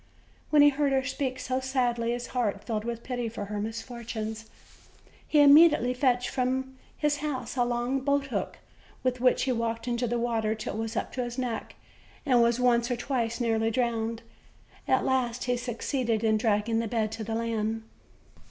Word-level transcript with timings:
When 0.49 0.63
he 0.63 0.69
heard 0.69 0.93
her 0.93 1.03
speak 1.03 1.39
so 1.39 1.59
sadly 1.59 2.09
his 2.09 2.25
heart 2.33 2.63
filled 2.63 2.85
with 2.85 3.03
pity 3.03 3.29
for 3.29 3.45
her 3.45 3.59
misfortunes. 3.61 4.49
He 5.27 5.41
immediately 5.41 5.93
fetched 5.93 6.29
from 6.29 6.75
iiis 7.03 7.17
house 7.17 7.55
a 7.55 7.63
long 7.63 7.99
boathook, 8.01 8.57
with 9.03 9.21
which 9.21 9.43
he 9.43 9.51
walked 9.51 9.87
into 9.87 10.07
the 10.07 10.17
water 10.17 10.55
till 10.55 10.73
it 10.73 10.79
was 10.79 10.97
up 10.97 11.11
to 11.13 11.23
his 11.23 11.37
neck, 11.37 11.75
and 12.25 12.41
was 12.41 12.59
once 12.59 12.89
or 12.89 12.95
twice 12.95 13.39
nearly 13.39 13.69
drowned. 13.69 14.23
At 14.87 15.05
last 15.05 15.43
he 15.43 15.55
succeeded 15.55 16.23
in 16.23 16.35
dragging 16.35 16.79
the 16.79 16.87
bed 16.87 17.11
to 17.11 17.23
the 17.23 17.35
land. 17.35 17.83